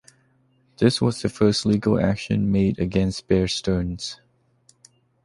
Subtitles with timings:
[0.77, 4.19] This was the first legal action made against Bear Stearns.